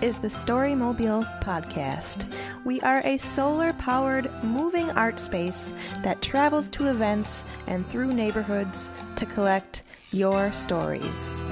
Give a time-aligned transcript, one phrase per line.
[0.00, 2.32] is the Storymobile Podcast.
[2.64, 8.90] We are a solar powered moving art space that travels to events and through neighborhoods
[9.16, 9.82] to collect
[10.12, 11.42] your stories.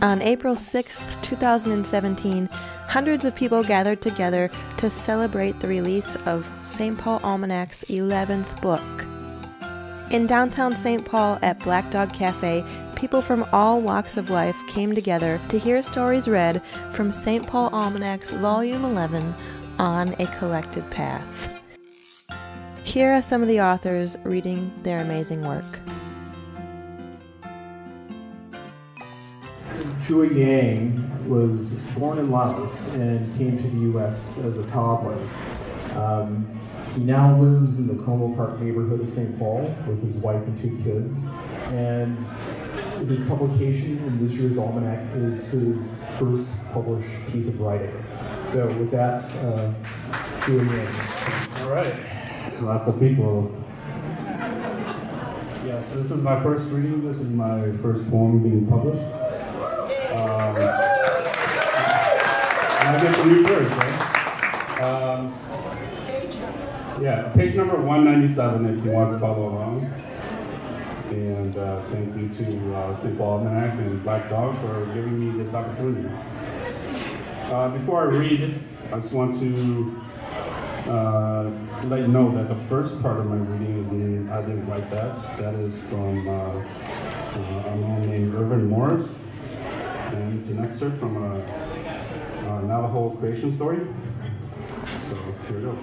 [0.00, 2.48] On April 6th, 2017,
[2.88, 6.98] hundreds of people gathered together to celebrate the release of St.
[6.98, 8.82] Paul Almanac's 11th book.
[10.12, 11.04] In downtown St.
[11.04, 12.64] Paul at Black Dog Cafe,
[13.02, 16.62] people from all walks of life came together to hear stories read
[16.92, 17.44] from St.
[17.44, 19.34] Paul Almanac's Volume 11
[19.80, 21.60] on a collected path.
[22.84, 25.64] Here are some of the authors reading their amazing work.
[30.06, 34.38] Chui Yang was born in Laos and came to the U.S.
[34.38, 35.18] as a toddler.
[35.96, 36.46] Um,
[36.94, 39.36] he now lives in the Como Park neighborhood of St.
[39.40, 41.24] Paul with his wife and two kids.
[41.72, 42.16] And
[43.08, 47.92] his publication in this year's almanac is his first published piece of writing.
[48.46, 49.72] So with that, uh,
[50.44, 50.86] Chui Yang.
[51.60, 53.50] All right, lots of people.
[55.64, 57.06] Yes, this is my first reading.
[57.06, 59.02] This is my first poem being published.
[60.12, 60.56] Um,
[62.84, 64.82] I get to read first, right?
[64.82, 65.32] Um,
[67.00, 70.11] yeah, page number 197 if you want to follow along.
[71.12, 73.18] And uh, thank you to uh, St.
[73.18, 76.08] Paul Almanac and Black Dog for giving me this opportunity.
[77.50, 78.58] Uh, before I read,
[78.90, 80.00] I just want to
[80.90, 81.50] uh,
[81.84, 84.90] let you know that the first part of my reading is in, I didn't write
[84.90, 85.36] that.
[85.36, 89.06] That is from uh, uh, a man named Irvin Morris.
[90.14, 93.86] And it's an excerpt from a, a Navajo creation story.
[95.10, 95.78] So here we go.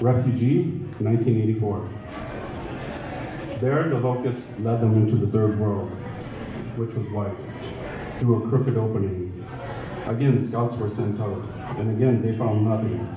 [0.00, 1.88] Refugee, 1984.
[3.60, 5.90] There, the locusts led them into the third world,
[6.76, 7.36] which was white,
[8.18, 9.44] through a crooked opening.
[10.06, 11.42] Again, scouts were sent out,
[11.78, 13.16] and again, they found nothing.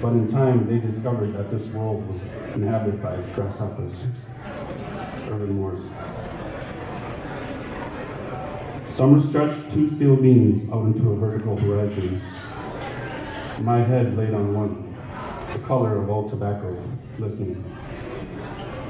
[0.00, 2.20] But in time, they discovered that this world was
[2.54, 3.92] inhabited by grasshoppers.
[5.28, 5.84] Irvin Morris.
[8.88, 12.20] Summer stretched two steel beams out into a vertical horizon.
[13.60, 14.91] My head laid on one,
[15.60, 16.76] color of old tobacco,
[17.18, 17.64] listening.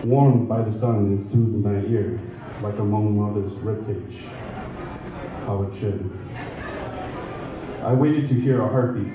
[0.05, 2.21] Warmed by the sun, it soothed my ear
[2.61, 4.27] like a moan mother's ribcage.
[5.47, 6.11] How it should.
[7.83, 9.13] I waited to hear a heartbeat,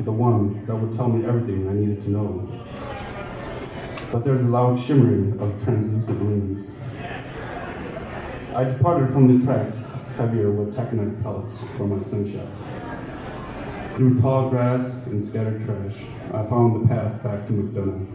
[0.00, 2.48] the one that would tell me everything I needed to know.
[4.10, 6.70] But there's a loud shimmering of translucent wings.
[8.54, 9.76] I departed from the tracks,
[10.16, 12.48] heavier with taconite pellets from my slingshot.
[13.98, 15.96] Through tall grass and scattered trash,
[16.28, 18.06] I found the path back to McDonough.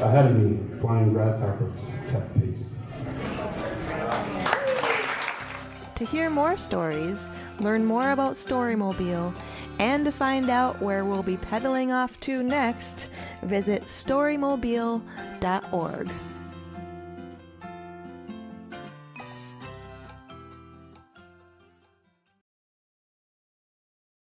[0.00, 1.74] Ahead of me, flying grasshoppers
[2.08, 2.66] kept pace.
[5.96, 7.28] To hear more stories,
[7.58, 9.34] learn more about Storymobile,
[9.80, 13.08] and to find out where we'll be pedaling off to next,
[13.42, 16.10] visit storymobile.org.